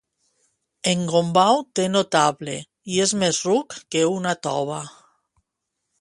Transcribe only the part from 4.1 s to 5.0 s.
una tova.